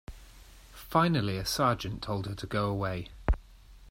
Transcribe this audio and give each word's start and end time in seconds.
Finally 0.73 1.37
a 1.37 1.45
sergeant 1.45 2.01
told 2.01 2.25
her 2.25 2.33
to 2.33 2.47
go 2.47 2.71
away. 2.71 3.09